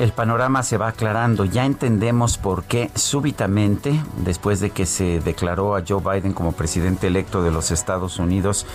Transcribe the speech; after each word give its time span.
El 0.00 0.12
panorama 0.12 0.62
se 0.62 0.78
va 0.78 0.88
aclarando. 0.88 1.44
Ya 1.44 1.66
entendemos 1.66 2.38
por 2.38 2.64
qué 2.64 2.90
súbitamente, 2.94 4.02
después 4.24 4.58
de 4.60 4.70
que 4.70 4.86
se 4.86 5.20
declaró 5.20 5.76
a 5.76 5.82
Joe 5.86 6.00
Biden 6.00 6.32
como 6.32 6.52
presidente 6.52 7.08
electo 7.08 7.42
de 7.42 7.50
los 7.50 7.70
Estados 7.70 8.18
Unidos, 8.18 8.66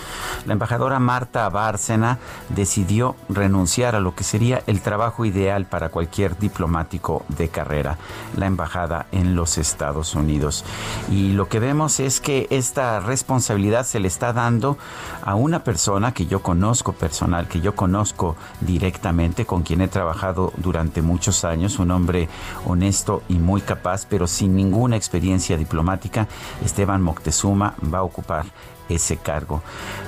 la 0.46 0.52
embajadora 0.52 1.00
Marta 1.00 1.48
Bárcena 1.48 2.18
decidió 2.50 3.16
renunciar 3.28 3.96
a 3.96 4.00
lo 4.00 4.14
que 4.14 4.22
sería 4.22 4.62
el 4.68 4.80
trabajo 4.80 5.24
ideal 5.24 5.66
para 5.66 5.88
cualquier 5.88 6.38
diplomático 6.38 7.24
de 7.28 7.48
carrera, 7.48 7.98
la 8.36 8.46
embajada 8.46 9.06
en 9.10 9.34
los 9.34 9.58
Estados 9.58 10.14
Unidos. 10.14 10.64
Y 11.10 11.32
lo 11.32 11.48
que 11.48 11.58
vemos 11.58 11.98
es 11.98 12.20
que 12.20 12.46
esta 12.50 13.00
responsabilidad 13.00 13.84
se 13.84 13.98
le 13.98 14.06
está 14.06 14.32
dando 14.32 14.78
a 15.24 15.34
una 15.34 15.64
persona 15.64 16.12
que 16.12 16.26
yo 16.26 16.40
conozco 16.42 16.92
personal, 16.92 17.48
que 17.48 17.60
yo 17.60 17.74
conozco 17.74 18.36
directamente, 18.60 19.44
con 19.44 19.64
quien 19.64 19.80
he 19.80 19.88
trabajado 19.88 20.52
durante 20.58 21.02
muchos 21.16 21.46
años, 21.46 21.78
un 21.78 21.90
hombre 21.92 22.28
honesto 22.66 23.22
y 23.26 23.38
muy 23.38 23.62
capaz, 23.62 24.04
pero 24.04 24.26
sin 24.26 24.54
ninguna 24.54 24.96
experiencia 24.96 25.56
diplomática, 25.56 26.28
Esteban 26.62 27.00
Moctezuma 27.00 27.74
va 27.82 28.00
a 28.00 28.02
ocupar 28.02 28.44
ese 28.88 29.16
cargo. 29.16 29.62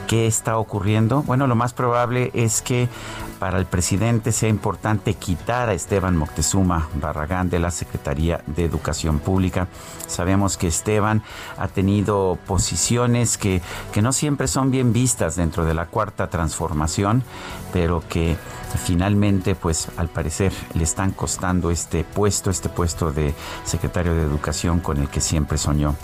¿Qué 0.06 0.26
está 0.26 0.58
ocurriendo? 0.58 1.22
Bueno, 1.22 1.46
lo 1.46 1.54
más 1.54 1.72
probable 1.72 2.30
es 2.34 2.62
que 2.62 2.88
para 3.38 3.58
el 3.58 3.66
presidente 3.66 4.32
sea 4.32 4.48
importante 4.48 5.14
quitar 5.14 5.68
a 5.68 5.74
Esteban 5.74 6.16
Moctezuma 6.16 6.88
Barragán 6.94 7.50
de 7.50 7.58
la 7.58 7.70
Secretaría 7.70 8.42
de 8.46 8.64
Educación 8.64 9.20
Pública. 9.20 9.68
Sabemos 10.06 10.56
que 10.56 10.66
Esteban 10.66 11.22
ha 11.56 11.68
tenido 11.68 12.38
posiciones 12.46 13.38
que, 13.38 13.62
que 13.92 14.02
no 14.02 14.12
siempre 14.12 14.48
son 14.48 14.70
bien 14.70 14.92
vistas 14.92 15.36
dentro 15.36 15.64
de 15.64 15.74
la 15.74 15.86
cuarta 15.86 16.28
transformación, 16.28 17.22
pero 17.72 18.02
que 18.08 18.36
finalmente, 18.76 19.54
pues 19.54 19.88
al 19.96 20.08
parecer 20.08 20.52
le 20.74 20.84
están 20.84 21.12
costando 21.12 21.70
este 21.70 22.04
puesto, 22.04 22.50
este 22.50 22.68
puesto 22.68 23.12
de 23.12 23.34
secretario 23.64 24.14
de 24.14 24.22
Educación 24.22 24.80
con 24.80 24.98
el 24.98 25.08
que 25.08 25.20
siempre 25.20 25.58
soñó. 25.58 25.94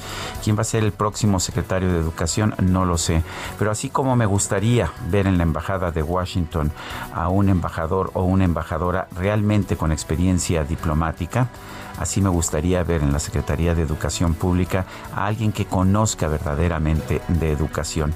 ¿Quién 0.42 0.56
va 0.56 0.62
a 0.62 0.64
ser 0.64 0.84
el 0.84 0.92
próximo 0.92 1.40
secretario 1.40 1.92
de 1.92 1.98
Educación? 1.98 2.54
No 2.70 2.84
lo 2.84 2.98
sé, 2.98 3.22
pero 3.58 3.70
así 3.70 3.90
como 3.90 4.16
me 4.16 4.26
gustaría 4.26 4.90
ver 5.10 5.26
en 5.26 5.38
la 5.38 5.42
Embajada 5.42 5.90
de 5.90 6.02
Washington 6.02 6.72
a 7.12 7.28
un 7.28 7.48
embajador 7.48 8.10
o 8.14 8.24
una 8.24 8.44
embajadora 8.44 9.08
realmente 9.16 9.76
con 9.76 9.92
experiencia 9.92 10.64
diplomática, 10.64 11.48
Así 11.98 12.20
me 12.20 12.28
gustaría 12.28 12.82
ver 12.82 13.02
en 13.02 13.12
la 13.12 13.20
Secretaría 13.20 13.74
de 13.74 13.82
Educación 13.82 14.34
Pública 14.34 14.84
a 15.14 15.26
alguien 15.26 15.52
que 15.52 15.66
conozca 15.66 16.26
verdaderamente 16.26 17.22
de 17.28 17.52
educación. 17.52 18.14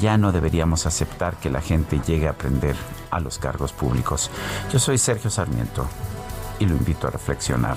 Ya 0.00 0.18
no 0.18 0.32
deberíamos 0.32 0.86
aceptar 0.86 1.36
que 1.36 1.50
la 1.50 1.60
gente 1.60 2.00
llegue 2.04 2.26
a 2.26 2.32
aprender 2.32 2.74
a 3.10 3.20
los 3.20 3.38
cargos 3.38 3.72
públicos. 3.72 4.30
Yo 4.72 4.78
soy 4.78 4.98
Sergio 4.98 5.30
Sarmiento 5.30 5.86
y 6.58 6.66
lo 6.66 6.74
invito 6.74 7.06
a 7.06 7.10
reflexionar. 7.10 7.76